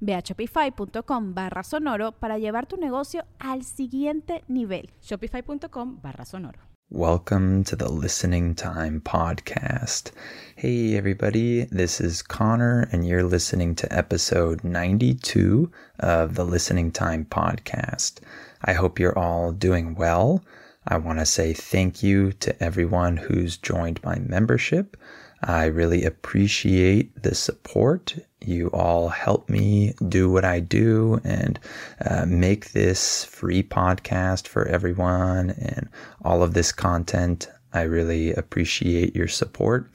[0.00, 4.90] Ve a shopify.com barra sonoro para llevar tu negocio al siguiente nivel.
[5.00, 6.58] Shopify.com barra sonoro.
[6.90, 10.10] Welcome to the Listening Time Podcast.
[10.56, 17.26] Hey, everybody, this is Connor, and you're listening to episode 92 of the Listening Time
[17.26, 18.20] Podcast.
[18.64, 20.42] I hope you're all doing well.
[20.86, 24.96] I want to say thank you to everyone who's joined my membership.
[25.42, 28.16] I really appreciate the support.
[28.40, 31.58] You all help me do what I do and
[32.04, 35.88] uh, make this free podcast for everyone and
[36.24, 37.48] all of this content.
[37.72, 39.90] I really appreciate your support.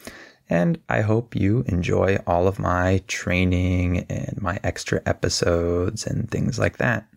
[0.49, 6.59] And I hope you enjoy all of my training and my extra episodes and things
[6.59, 7.07] like that.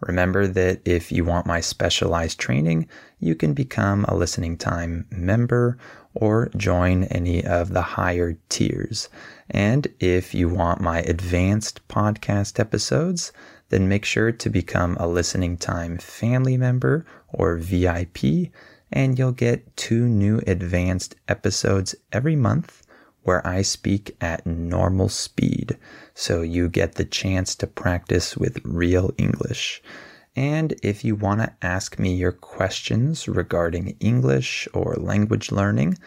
[0.00, 2.86] Remember that if you want my specialized training,
[3.18, 5.78] you can become a listening time member
[6.14, 9.08] or join any of the higher tiers.
[9.50, 13.32] And if you want my advanced podcast episodes,
[13.68, 18.50] then make sure to become a listening time family member or VIP,
[18.92, 22.82] and you'll get two new advanced episodes every month
[23.22, 25.76] where I speak at normal speed.
[26.18, 29.82] So you get the chance to practice with real English.
[30.34, 35.98] And if you want to ask me your questions regarding English or language learning,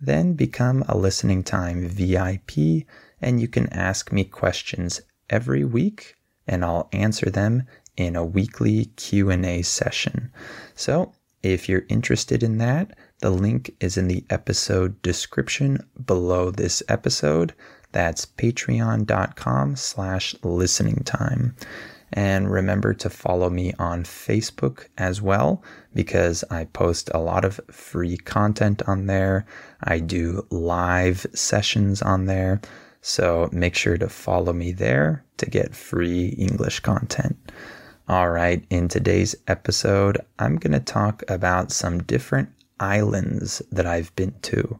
[0.00, 2.86] then become a listening time VIP
[3.20, 6.14] and you can ask me questions every week
[6.46, 7.64] and I'll answer them
[7.94, 10.32] in a weekly Q&A session.
[10.76, 11.12] So,
[11.42, 17.52] if you're interested in that, the link is in the episode description below this episode.
[17.92, 21.56] That's patreon.com slash listening time.
[22.12, 25.62] And remember to follow me on Facebook as well,
[25.94, 29.44] because I post a lot of free content on there.
[29.82, 32.60] I do live sessions on there.
[33.02, 37.36] So make sure to follow me there to get free English content.
[38.08, 42.48] All right, in today's episode, I'm going to talk about some different
[42.80, 44.78] islands that I've been to.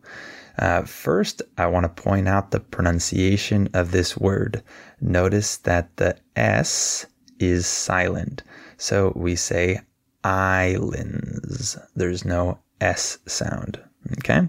[0.58, 4.62] Uh, first, I want to point out the pronunciation of this word.
[5.00, 7.06] Notice that the S
[7.38, 8.42] is silent.
[8.76, 9.80] So we say
[10.24, 11.78] islands.
[11.94, 13.80] There's no S sound.
[14.18, 14.48] Okay.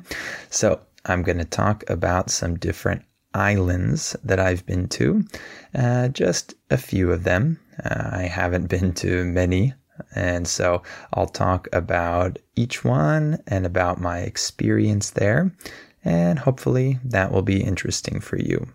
[0.50, 3.03] So I'm going to talk about some different
[3.34, 5.24] islands that I've been to,
[5.75, 7.59] uh, just a few of them.
[7.84, 9.74] Uh, I haven't been to many.
[10.16, 10.81] And so
[11.14, 15.52] I'll talk about each one and about my experience there.
[16.04, 18.68] And hopefully that will be interesting for you.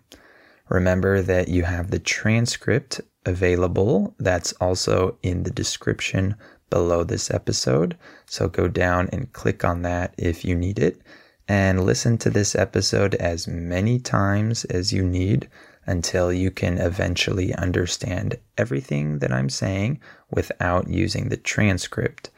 [0.69, 4.15] Remember that you have the transcript available.
[4.19, 6.35] That's also in the description
[6.69, 7.97] below this episode.
[8.25, 11.01] So go down and click on that if you need it
[11.47, 15.47] and listen to this episode as many times as you need
[15.85, 19.99] until you can eventually understand everything that I'm saying
[20.31, 22.31] without using the transcript.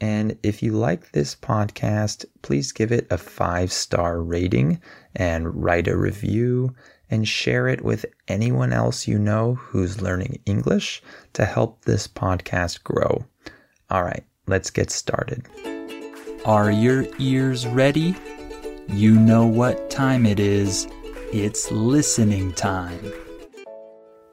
[0.00, 4.80] And if you like this podcast, please give it a five star rating
[5.14, 6.74] and write a review
[7.10, 11.02] and share it with anyone else you know who's learning English
[11.34, 13.24] to help this podcast grow.
[13.90, 15.46] All right, let's get started.
[16.44, 18.14] Are your ears ready?
[18.88, 20.86] You know what time it is.
[21.32, 23.23] It's listening time.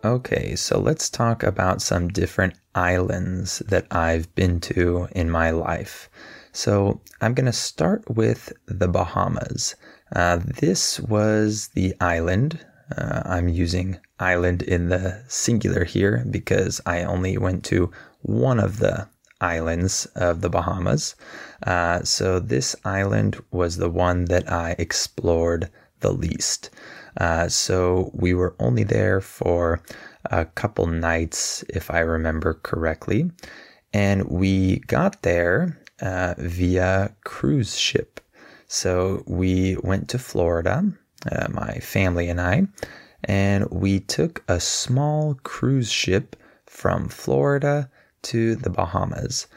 [0.04, 6.10] Okay, so let's talk about some different islands that I've been to in my life.
[6.52, 9.76] So I'm going to start with the Bahamas.
[10.16, 12.66] Uh, this was the island.
[12.98, 17.92] Uh, I'm using island in the singular here because I only went to
[18.24, 19.08] one of the
[19.40, 21.16] islands of the Bahamas.
[21.62, 25.70] Uh, so this island was the one that I explored
[26.00, 26.72] the least.
[27.18, 29.82] Uh, so we were only there for
[30.26, 33.32] a couple nights, if I remember correctly.
[33.94, 38.20] And we got there uh, via cruise ship.
[38.68, 40.84] So we went to Florida,
[41.30, 42.68] uh, my family and I,
[43.26, 46.36] and we took a small cruise ship
[46.66, 47.90] from Florida
[48.24, 49.48] to the Bahamas.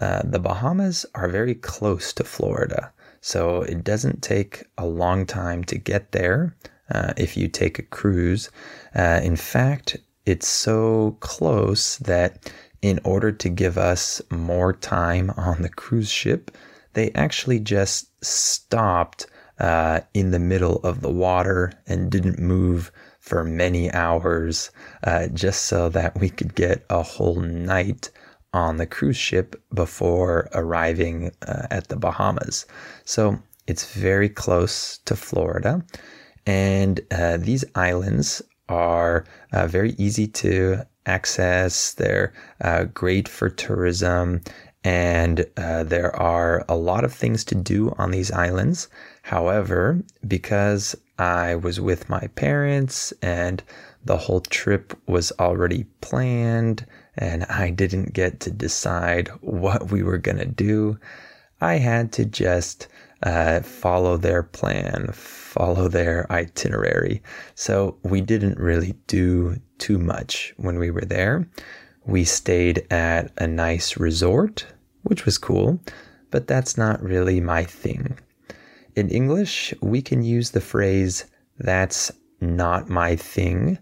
[0.00, 5.62] Uh, the Bahamas are very close to Florida, so it doesn't take a long time
[5.64, 6.56] to get there
[6.94, 8.50] uh, if you take a cruise.
[8.94, 12.50] Uh, in fact, it's so close that
[12.80, 16.50] in order to give us more time on the cruise ship,
[16.94, 19.26] they actually just stopped
[19.58, 24.70] uh, in the middle of the water and didn't move for many hours
[25.04, 28.10] uh, just so that we could get a whole night
[28.52, 32.66] on the cruise ship before arriving uh, at the Bahamas.
[33.04, 35.84] So it's very close to Florida.
[36.46, 41.94] And uh, these islands are uh, very easy to access.
[41.94, 44.42] They're uh, great for tourism.
[44.82, 48.88] And uh, there are a lot of things to do on these islands.
[49.22, 53.62] However, because I was with my parents and
[54.04, 56.84] the whole trip was already planned
[57.16, 60.98] and I didn't get to decide what we were going to do.
[61.60, 62.88] I had to just
[63.24, 67.22] uh, follow their plan, follow their itinerary.
[67.54, 71.48] So we didn't really do too much when we were there.
[72.06, 74.66] We stayed at a nice resort,
[75.02, 75.80] which was cool,
[76.30, 78.18] but that's not really my thing.
[78.94, 81.24] In English, we can use the phrase,
[81.58, 83.78] that's not my thing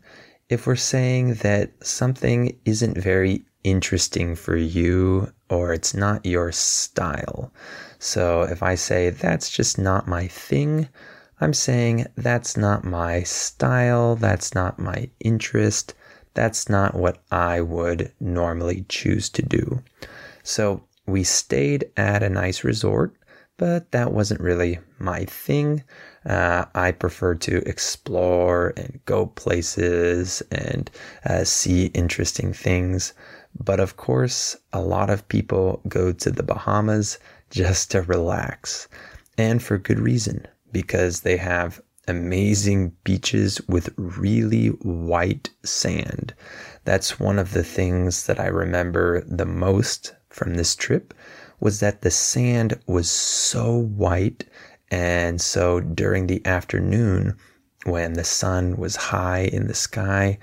[0.53, 7.51] if we're saying that something isn't very interesting for you or it's not your style.
[8.05, 10.89] So if I say that's just not my thing,
[11.41, 15.95] I'm saying that's not my style, that's not my interest,
[16.35, 19.85] that's not what I would normally choose to do.
[20.43, 23.15] So we stayed at a nice resort,
[23.57, 25.85] but that wasn't really my thing.
[26.27, 30.91] Uh, I prefer to explore and go places and
[31.25, 33.13] uh, see interesting things.
[33.57, 37.19] But of course, a lot of people go to the Bahamas
[37.53, 38.89] just to relax,
[39.37, 46.35] and for good reason, because they have amazing beaches with really white sand.
[46.85, 51.15] That's one of the things that I remember the most from this trip
[51.61, 54.45] was that the sand was so white
[54.91, 57.37] and so during the afternoon,
[57.85, 60.39] when the sun was high in the sky,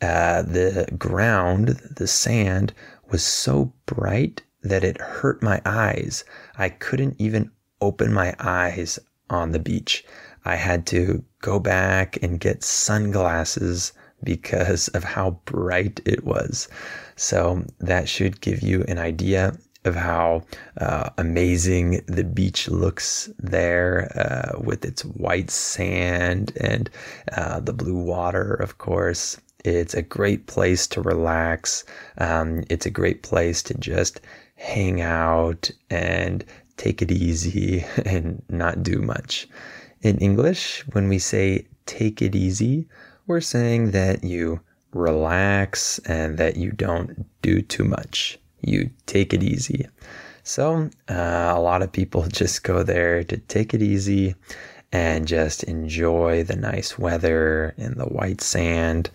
[0.00, 2.72] uh, the ground, the sand,
[3.10, 6.24] was so bright that it hurt my eyes.
[6.56, 7.50] I couldn't even
[7.80, 8.98] open my eyes
[9.30, 10.04] on the beach.
[10.44, 16.68] I had to go back and get sunglasses because of how bright it was.
[17.16, 20.42] So that should give you an idea of how
[20.78, 26.88] uh, amazing the beach looks there uh, with its white sand and
[27.36, 29.38] uh, the blue water, of course.
[29.64, 31.84] It's a great place to relax.
[32.18, 34.20] Um, it's a great place to just
[34.54, 36.44] hang out and
[36.76, 39.48] take it easy and not do much.
[40.02, 42.86] In English, when we say take it easy,
[43.26, 44.60] we're saying that you
[44.92, 49.86] relax and that you don't do too much you take it easy.
[50.42, 54.34] So, uh, a lot of people just go there to take it easy
[54.92, 59.10] and just enjoy the nice weather and the white sand.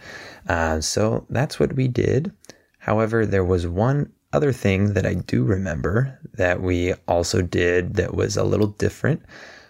[0.48, 2.32] Uh, so, that's what we did.
[2.80, 8.14] However, there was one other thing that I do remember that we also did that
[8.14, 9.22] was a little different,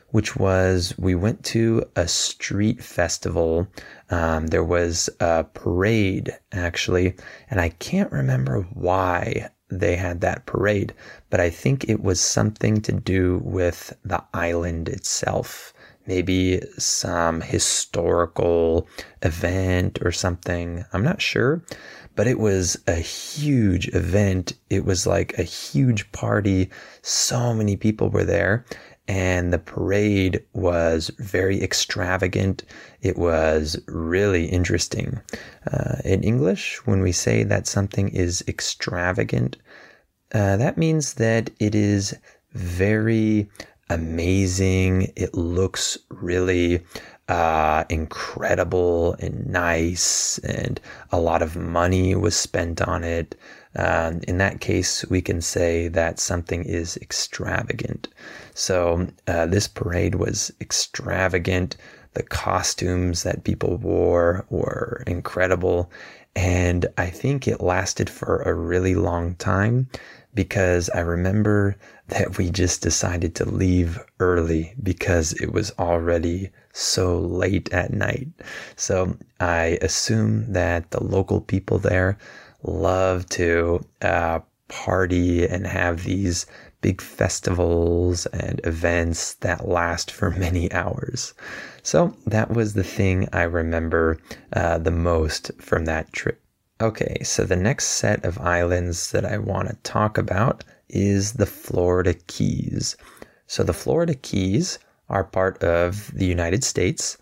[0.10, 3.68] which was we went to a street festival.
[4.10, 7.16] Um, there was a parade actually,
[7.50, 10.94] and I can't remember why they had that parade,
[11.30, 15.74] but I think it was something to do with the island itself.
[16.08, 18.88] Maybe some historical
[19.22, 20.84] event or something.
[20.92, 21.63] I'm not sure,
[22.20, 24.52] but it was a huge event.
[24.70, 26.70] It was like a huge party.
[27.02, 28.66] So many people were there
[29.08, 32.66] and the parade was very extravagant.
[33.00, 35.22] It was really interesting.
[35.72, 39.56] Uh, in English, when we say that something is extravagant,
[40.34, 42.14] uh, that means that it is
[42.52, 43.50] very
[43.90, 45.14] amazing.
[45.16, 46.84] It looks really
[47.30, 50.82] uh, incredible and nice, and
[51.12, 53.36] a lot of money was spent on it.
[53.76, 58.08] Um, in that case, we can say that something is extravagant.
[58.56, 61.78] So, uh, this parade was extravagant.
[62.16, 65.92] The costumes that people wore were incredible.
[66.36, 69.88] And I think it lasted for a really long time
[70.34, 71.76] because I remember
[72.08, 78.28] that we just decided to leave early because it was already so late at night.
[78.76, 82.18] So I assume that the local people there
[82.64, 86.46] love to uh, party and have these
[86.82, 91.34] big festivals and events that last for many hours.
[91.84, 94.18] So that was the thing I remember
[94.54, 96.42] uh, the most from that trip.
[96.82, 101.46] Okay, so the next set of islands that I want to talk about is the
[101.46, 102.96] Florida Keys.
[103.48, 107.18] So the Florida Keys are part of the United States,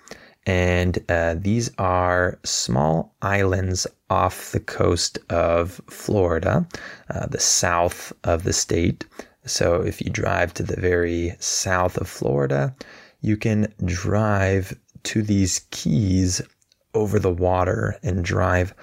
[0.46, 6.68] and uh, these are small islands off the coast of Florida,
[7.10, 9.06] uh, the south of the state.
[9.48, 12.76] So if you drive to the very south of Florida,
[13.22, 16.44] you can drive to these keys
[16.94, 18.76] over the water and drive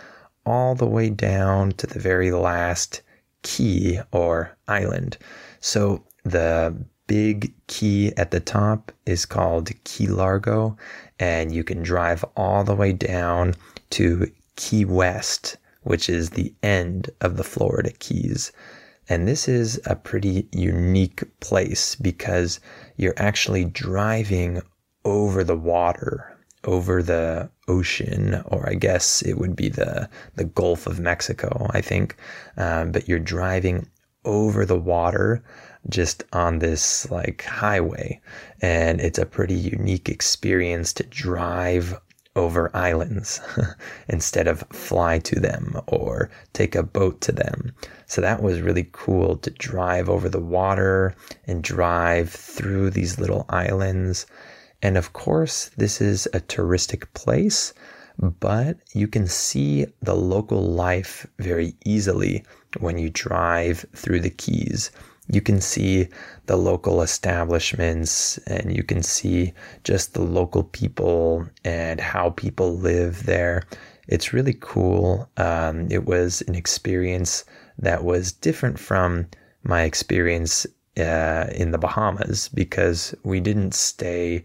[0.46, 3.02] all the way down to the very last
[3.42, 5.18] key or island.
[5.60, 6.74] So the
[7.06, 10.76] big key at the top is called Key Largo,
[11.18, 13.54] and you can drive all the way down
[13.90, 18.52] to Key West, which is the end of the Florida Keys.
[19.08, 22.58] And this is a pretty unique place because
[22.96, 24.62] you're actually driving
[25.04, 26.33] over the water,
[26.64, 31.80] over the ocean, or I guess it would be the, the Gulf of Mexico, I
[31.80, 32.16] think.
[32.56, 33.88] Um, but you're driving
[34.24, 35.42] over the water
[35.88, 38.20] just on this like highway.
[38.62, 41.94] And it's a pretty unique experience to drive
[42.36, 43.40] over islands
[44.08, 47.72] instead of fly to them or take a boat to them.
[48.06, 51.14] So that was really cool to drive over the water
[51.46, 54.26] and drive through these little islands.
[54.84, 57.74] And of course, this is a touristic place,
[58.20, 62.44] but you can see the local life very easily
[62.78, 64.90] when you drive through the Keys
[65.28, 66.08] you can see
[66.46, 73.24] the local establishments and you can see just the local people and how people live
[73.24, 73.62] there.
[74.06, 75.28] It's really cool.
[75.38, 77.44] Um, it was an experience
[77.78, 79.26] that was different from
[79.62, 80.66] my experience
[80.98, 84.44] uh, in the Bahamas because we didn't stay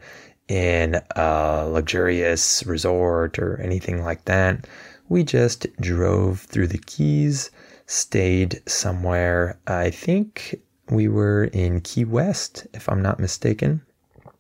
[0.50, 4.68] in a luxurious resort or anything like that.
[5.08, 7.52] We just drove through the Keys,
[7.86, 13.82] stayed somewhere, I think we were in Key West, if I'm not mistaken.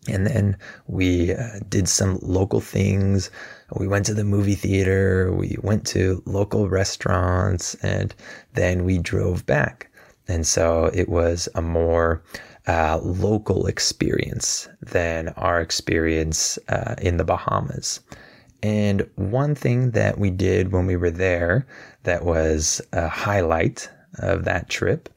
[0.07, 3.29] And then we uh, did some local things.
[3.75, 8.15] We went to the movie theater, we went to local restaurants, and
[8.53, 9.91] then we drove back.
[10.27, 12.23] And so it was a more
[12.67, 18.01] uh, local experience than our experience uh, in the Bahamas.
[18.61, 21.65] And one thing that we did when we were there
[22.03, 23.89] that was a highlight
[24.19, 25.09] of that trip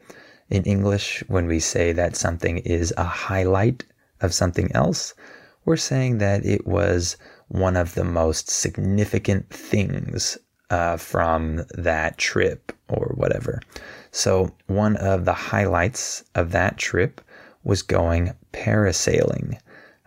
[0.52, 3.84] in English, when we say that something is a highlight
[4.20, 5.14] of something else,
[5.64, 7.16] we're saying that it was
[7.49, 10.37] one of the most significant things
[10.68, 13.61] uh, from that trip or whatever.
[14.11, 17.22] So, one of the highlights of that trip
[17.64, 19.59] was going parasailing.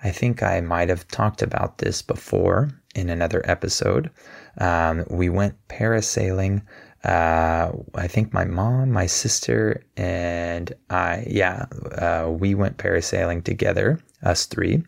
[0.03, 4.11] I think I might have talked about this before in another episode.
[4.57, 6.61] Um, we went parasailing
[7.05, 11.65] uh, I think my mom, my sister, and I, yeah,
[11.99, 14.83] uh, we went parasailing together, us three.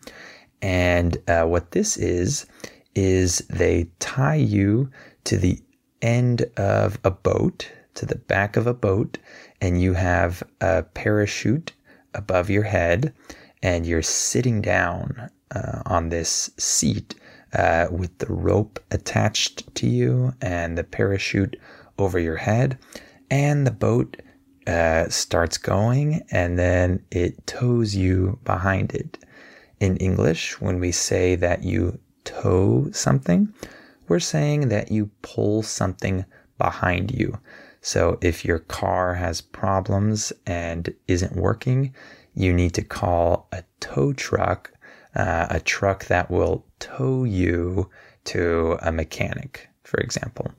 [0.60, 2.46] And uh, what this is,
[2.96, 4.90] is they tie you
[5.24, 5.62] to the
[6.02, 9.18] end of a boat, to the back of a boat,
[9.60, 11.72] and you have a parachute
[12.18, 13.14] above your head,
[13.62, 17.14] and you're sitting down uh, on this seat
[17.54, 21.56] uh, with the rope attached to you and the parachute
[21.98, 22.78] over your head,
[23.30, 24.16] and the boat
[24.66, 29.18] uh, starts going, and then it tows you behind it.
[29.80, 33.54] In English, when we say that you tow something,
[34.08, 36.24] we're saying that you pull something
[36.58, 37.38] behind you.
[37.80, 41.94] So if your car has problems and isn't working,
[42.34, 44.72] you need to call a tow truck,
[45.14, 47.90] uh, a truck that will tow you
[48.24, 50.52] to a mechanic, for example.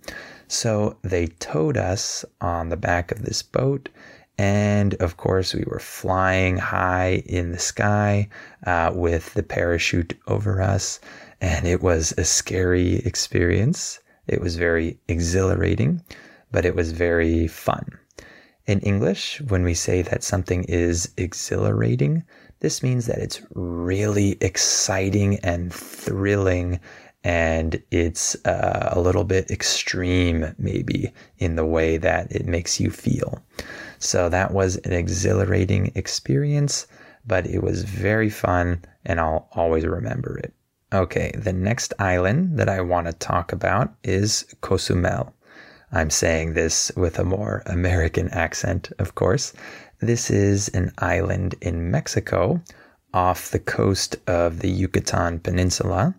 [0.48, 3.90] So they towed us on the back of this boat.
[4.38, 8.30] And of course, we were flying high in the sky
[8.66, 11.00] uh, with the parachute over us.
[11.42, 14.00] And it was a scary experience.
[14.28, 16.02] It was very exhilarating,
[16.52, 17.98] but it was very fun.
[18.66, 22.24] In English, when we say that something is exhilarating,
[22.60, 26.80] this means that it's really exciting and thrilling
[27.24, 32.90] and it's uh, a little bit extreme maybe in the way that it makes you
[32.90, 33.44] feel.
[33.98, 36.88] So that was an exhilarating experience,
[37.26, 40.54] but it was very fun and I'll always remember it.
[40.94, 45.34] Okay, the next island that I want to talk about is Cozumel.
[45.92, 49.54] I'm saying this with a more American accent, of course.
[50.00, 52.62] This is an island in Mexico
[53.14, 56.14] off the coast of the Yucatan Peninsula.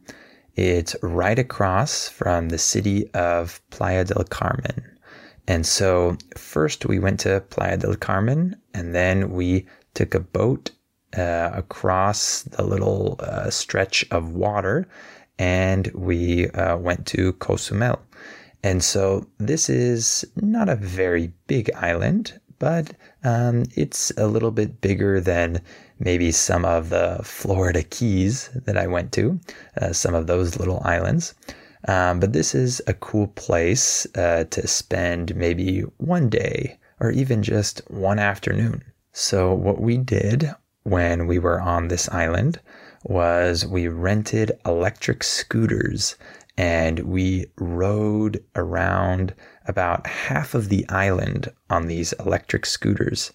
[0.56, 4.84] It's right across from the city of Playa del Carmen.
[5.46, 10.72] And so, first we went to Playa del Carmen, and then we took a boat
[11.16, 14.88] uh, across the little uh, stretch of water,
[15.38, 18.00] and we uh, went to Cozumel.
[18.62, 22.92] And so, this is not a very big island, but
[23.24, 25.62] um, it's a little bit bigger than
[25.98, 29.40] maybe some of the Florida Keys that I went to,
[29.80, 31.34] uh, some of those little islands.
[31.88, 37.42] Um, but this is a cool place uh, to spend maybe one day or even
[37.42, 38.84] just one afternoon.
[39.12, 42.60] So, what we did when we were on this island
[43.04, 46.16] was we rented electric scooters
[46.56, 49.34] and we rode around
[49.66, 53.32] about half of the island on these electric scooters.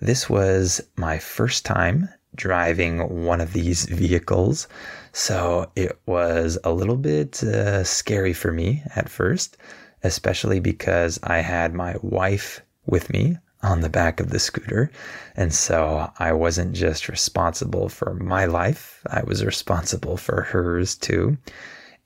[0.00, 4.68] This was my first time driving one of these vehicles,
[5.12, 9.56] so it was a little bit uh, scary for me at first,
[10.02, 14.90] especially because I had my wife with me on the back of the scooter.
[15.34, 21.38] And so I wasn't just responsible for my life, I was responsible for hers too.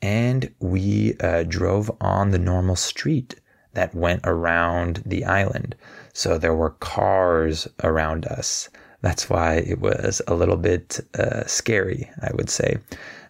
[0.02, 3.35] And we uh, drove on the normal street
[3.75, 5.76] that went around the island.
[6.12, 8.69] So there were cars around us.
[9.02, 12.78] That's why it was a little bit uh, scary, I would say.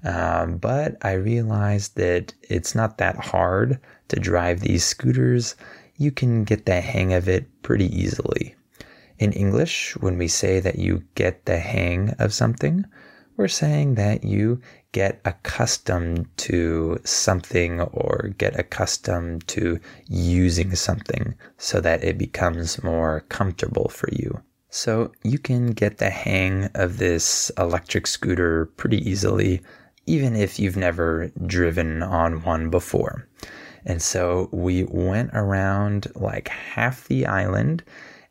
[0.04, 5.54] Um, but I realized that it's not that hard to drive these scooters.
[5.96, 8.56] You can get the hang of it pretty easily.
[9.18, 12.86] In English, when we say that you get the hang of something,
[13.40, 14.60] we're saying that you
[14.92, 23.24] get accustomed to something or get accustomed to using something so that it becomes more
[23.30, 24.38] comfortable for you.
[24.68, 29.62] So you can get the hang of this electric scooter pretty easily,
[30.04, 33.26] even if you've never driven on one before.
[33.86, 37.84] And so we went around like half the island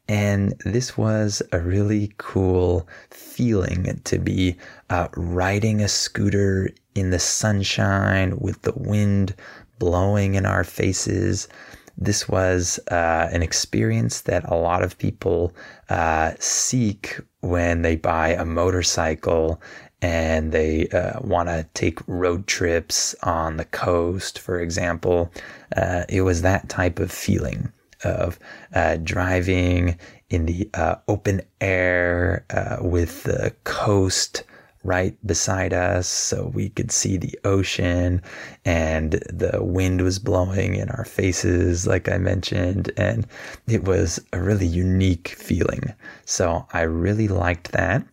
[0.09, 4.57] and this was a really cool feeling to be
[4.89, 9.35] uh, riding a scooter in the sunshine with the wind
[9.77, 11.47] blowing in our faces.
[11.95, 15.53] This was uh, an experience that a lot of people
[15.89, 19.61] uh, seek when they buy a motorcycle
[20.01, 25.31] and they uh, want to take road trips on the coast, for example.
[25.77, 27.71] Uh, it was that type of feeling
[28.03, 28.39] of
[28.73, 29.97] uh, driving
[30.29, 34.43] in the uh, open air uh, with the coast
[34.83, 38.21] right beside us so we could see the ocean
[38.63, 43.27] and the wind was blowing in our faces like i mentioned and
[43.67, 45.93] it was a really unique feeling.
[46.25, 48.05] So i really liked that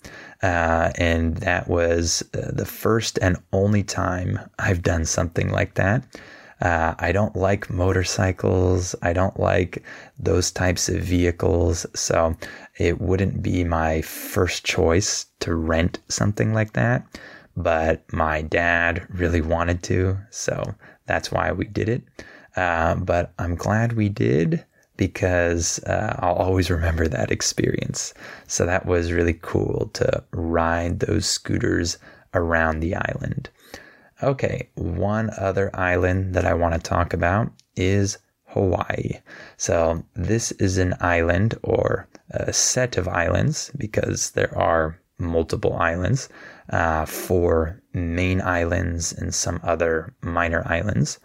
[0.43, 6.05] uh, and that was uh, the first and only time i've done something like that
[6.61, 8.95] uh, I don't like motorcycles.
[9.03, 9.83] I don't like
[10.19, 11.87] those types of vehicles.
[11.95, 12.37] So
[12.79, 17.05] it wouldn't be my first choice to rent something like that.
[17.57, 20.19] But my dad really wanted to.
[20.31, 20.75] So
[21.07, 22.03] that's why we did it.
[22.57, 24.65] Uh, but I'm glad we did
[24.97, 28.15] because uh, I'll always remember that experience.
[28.47, 31.99] So that was really cool to ride those scooters
[32.33, 33.51] around the island.
[34.23, 39.21] Okay, one other island that I want to talk about is Hawaii.
[39.59, 46.31] So, this is an island or a set of islands because there are multiple islands,
[46.71, 51.19] uh, four main islands and some other minor islands.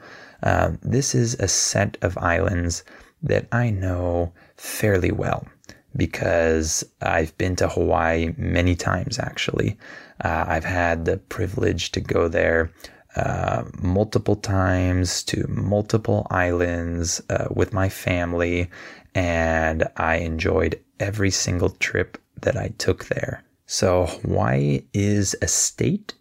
[0.44, 2.84] Uh, this is a set of islands
[3.24, 5.48] that I know fairly well
[5.96, 9.78] because I've been to Hawaii many times actually.
[10.24, 12.72] Uh, I've had the privilege to go there
[13.16, 18.70] uh, multiple times to multiple islands uh, with my family,
[19.14, 23.44] and I enjoyed every single trip that I took there.
[23.66, 26.14] So, Hawaii is a state.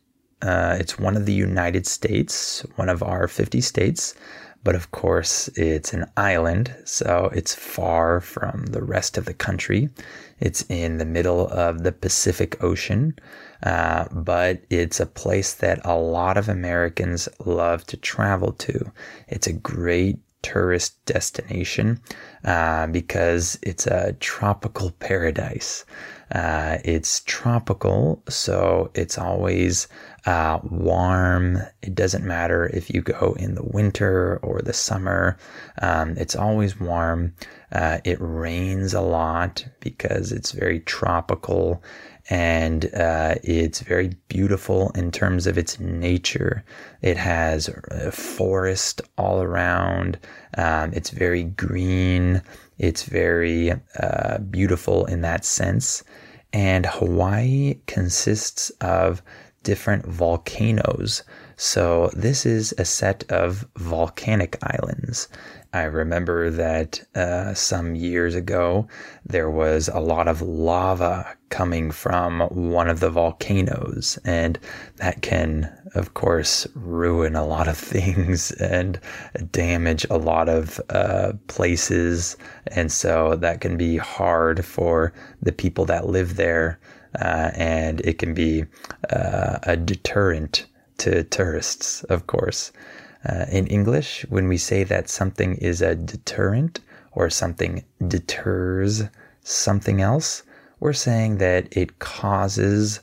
[0.43, 4.15] Uh, it's one of the United States, one of our 50 states.
[4.63, 9.89] But of course, it's an island, so it's far from the rest of the country.
[10.39, 13.15] It's in the middle of the Pacific Ocean,
[13.63, 18.93] uh, but it's a place that a lot of Americans love to travel to.
[19.29, 22.01] It's a great tourist destination
[22.45, 25.85] uh, because it's a tropical paradise.
[26.33, 29.89] Uh, it's tropical, so it's always
[30.27, 31.59] uh, warm.
[31.83, 35.37] It doesn't matter if you go in the winter or the summer,
[35.83, 37.35] um, it's always warm.
[37.73, 41.83] Uh, it rains a lot because it's very tropical
[42.31, 46.65] and uh, it's very beautiful in terms of its nature.
[47.03, 47.69] It has
[48.13, 50.19] forest all around.
[50.57, 52.41] Um, it's very green.
[52.79, 56.05] It's very uh, beautiful in that sense.
[56.53, 59.23] And Hawaii consists of
[59.65, 61.25] different volcanoes.
[61.57, 65.29] So this is a set of volcanic islands.
[65.73, 68.89] I remember that uh, some years ago
[69.25, 74.59] there was a lot of lava coming from one of the volcanoes, and
[74.97, 78.99] that can, of course, ruin a lot of things and
[79.53, 82.37] damage a lot of uh, places.
[82.69, 86.81] And so that can be hard for the people that live there,
[87.21, 88.65] uh, and it can be
[89.11, 90.67] uh, a deterrent
[90.99, 92.73] to tourists, of course.
[93.29, 96.81] Uh, in English, when we say that something is a deterrent
[97.13, 99.03] or something deters
[99.43, 100.43] something else,
[100.79, 103.01] we're saying that it causes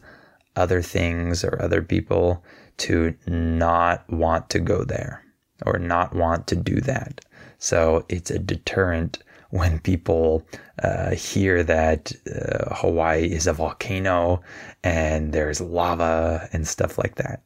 [0.55, 2.43] other things or other people
[2.77, 5.23] to not want to go there
[5.65, 7.21] or not want to do that.
[7.59, 10.45] So it's a deterrent when people
[10.83, 14.41] uh, hear that uh, Hawaii is a volcano
[14.83, 17.41] and there's lava and stuff like that.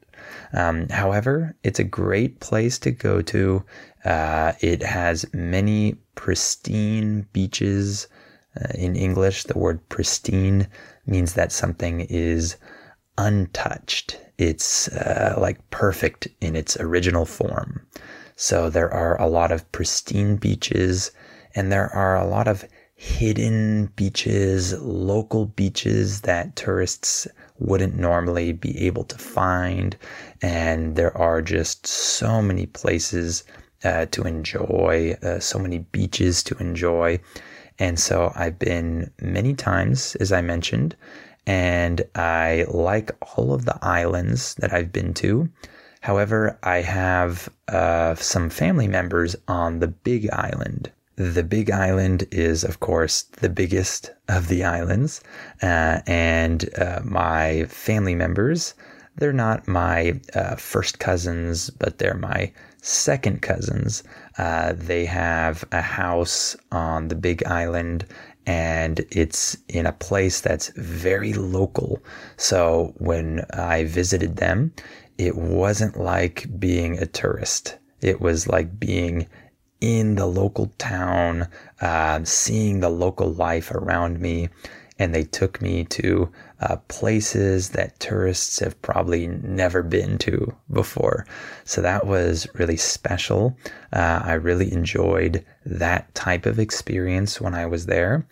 [0.53, 3.63] Um, however, it's a great place to go to.
[4.03, 8.07] Uh, it has many pristine beaches.
[8.59, 10.67] Uh, in English, the word pristine
[11.05, 12.57] means that something is
[13.17, 14.17] untouched.
[14.37, 17.85] It's uh, like perfect in its original form.
[18.35, 21.11] So there are a lot of pristine beaches
[21.53, 27.27] and there are a lot of hidden beaches, local beaches that tourists
[27.61, 29.95] wouldn't normally be able to find.
[30.41, 33.43] And there are just so many places
[33.83, 37.19] uh, to enjoy, uh, so many beaches to enjoy.
[37.79, 40.95] And so I've been many times, as I mentioned,
[41.47, 45.49] and I like all of the islands that I've been to.
[46.01, 50.91] However, I have uh, some family members on the Big Island.
[51.15, 55.21] The Big Island is, of course, the biggest of the islands,
[55.61, 58.73] uh, and uh, my family members,
[59.17, 64.03] they're not my uh, first cousins, but they're my second cousins.
[64.37, 68.05] Uh, they have a house on the Big Island,
[68.45, 72.01] and it's in a place that's very local.
[72.37, 74.73] So when I visited them,
[75.17, 77.77] it wasn't like being a tourist.
[78.01, 79.27] It was like being
[79.81, 81.47] in the local town,
[81.81, 84.49] uh, seeing the local life around me.
[84.99, 91.25] And they took me to uh, places that tourists have probably never been to before.
[91.65, 93.57] So that was really special.
[93.91, 98.27] Uh, I really enjoyed that type of experience when I was there.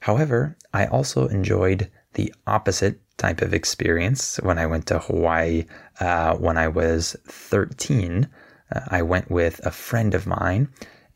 [0.00, 5.64] However, I also enjoyed the opposite type of experience when I went to Hawaii
[6.00, 8.28] uh, when I was 13.
[8.72, 10.68] Uh, I went with a friend of mine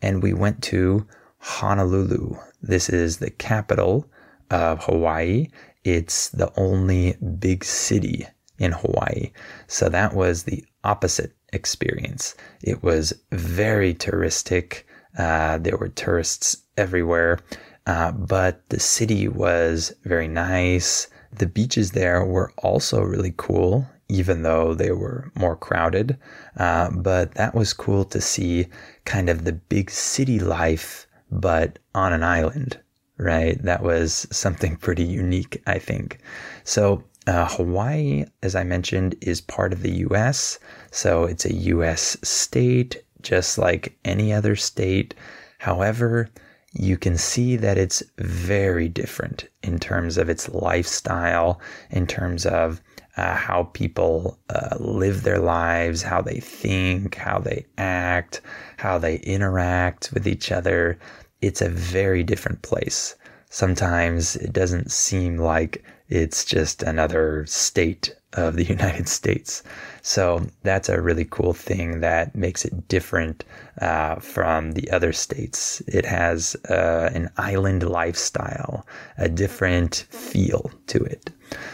[0.02, 1.06] and we went to
[1.38, 2.36] Honolulu.
[2.62, 4.10] This is the capital
[4.50, 5.48] of Hawaii.
[5.84, 8.26] It's the only big city
[8.58, 9.30] in Hawaii.
[9.66, 12.34] So that was the opposite experience.
[12.62, 14.82] It was very touristic.
[15.16, 17.38] Uh, there were tourists everywhere,
[17.86, 21.08] uh, but the city was very nice.
[21.32, 26.16] The beaches there were also really cool even though they were more crowded.
[26.56, 28.66] Uh, but that was cool to see
[29.04, 32.78] kind of the big city life, but on an island,
[33.18, 33.60] right?
[33.62, 36.18] That was something pretty unique, I think.
[36.64, 40.60] So, uh, Hawaii, as I mentioned, is part of the US.
[40.92, 45.14] So, it's a US state, just like any other state.
[45.58, 46.28] However,
[46.72, 52.80] you can see that it's very different in terms of its lifestyle, in terms of
[53.16, 58.40] uh, how people uh, live their lives, how they think, how they act,
[58.76, 60.98] how they interact with each other.
[61.40, 63.14] It's a very different place.
[63.48, 69.62] Sometimes it doesn't seem like it's just another state of the United States.
[70.02, 73.44] So that's a really cool thing that makes it different
[73.80, 75.82] uh, from the other states.
[75.88, 81.30] It has uh, an island lifestyle, a different feel to it.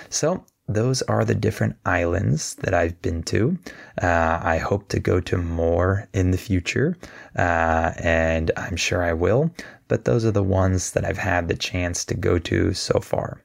[0.08, 3.58] So those are the different islands that I've been to.
[4.00, 6.96] Uh, I hope to go to more in the future,
[7.36, 9.50] uh, and I'm sure I will,
[9.88, 13.42] but those are the ones that I've had the chance to go to so far.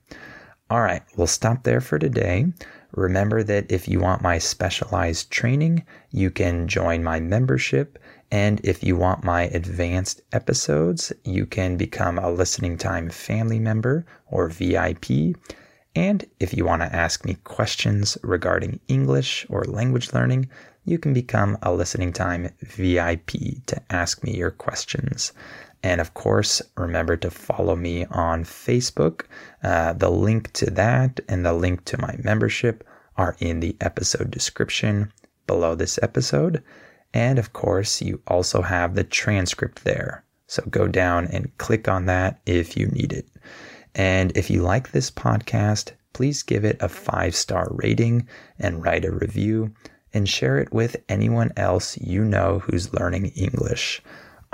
[0.69, 2.45] All right, we'll stop there for today.
[2.91, 7.99] Remember that if you want my specialized training, you can join my membership.
[8.31, 14.05] And if you want my advanced episodes, you can become a listening time family member
[14.27, 15.35] or VIP.
[15.97, 20.47] And if you want to ask me questions regarding English or language learning,
[20.85, 25.33] you can become a listening time VIP to ask me your questions.
[25.81, 29.23] And of course, remember to follow me on Facebook.
[29.63, 34.29] Uh, the link to that and the link to my membership are in the episode
[34.29, 35.11] description
[35.47, 36.61] below this episode.
[37.11, 40.23] And of course, you also have the transcript there.
[40.45, 43.27] So go down and click on that if you need it.
[43.97, 48.27] And if you like this podcast, please give it a five star rating
[48.59, 49.73] and write a review
[50.13, 54.01] and share it with anyone else you know who's learning English.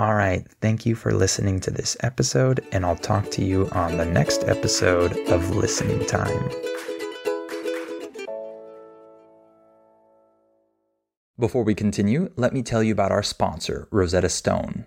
[0.00, 3.96] All right, thank you for listening to this episode, and I'll talk to you on
[3.96, 6.50] the next episode of Listening Time.
[11.38, 14.86] Before we continue, let me tell you about our sponsor, Rosetta Stone.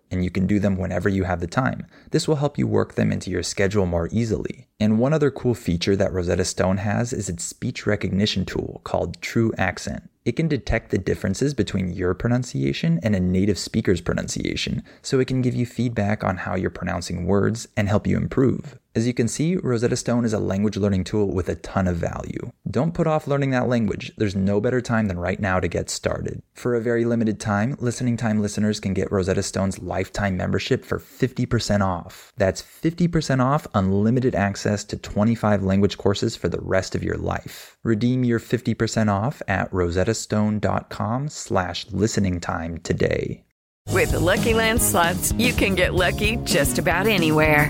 [0.11, 1.87] and you can do them whenever you have the time.
[2.11, 4.67] This will help you work them into your schedule more easily.
[4.79, 9.19] And one other cool feature that Rosetta Stone has is its speech recognition tool called
[9.21, 10.07] TruAccent.
[10.23, 15.27] It can detect the differences between your pronunciation and a native speaker's pronunciation, so it
[15.27, 18.77] can give you feedback on how you're pronouncing words and help you improve.
[18.93, 21.95] As you can see, Rosetta Stone is a language learning tool with a ton of
[21.95, 22.51] value.
[22.71, 24.13] Don't put off learning that language.
[24.15, 26.41] There's no better time than right now to get started.
[26.53, 30.97] For a very limited time, Listening Time listeners can get Rosetta Stone's lifetime membership for
[30.97, 32.31] 50% off.
[32.37, 37.77] That's 50% off unlimited access to 25 language courses for the rest of your life.
[37.83, 43.43] Redeem your 50% off at rosettastone.com slash listening time today.
[43.89, 47.69] With the Lucky Land slots, you can get lucky just about anywhere.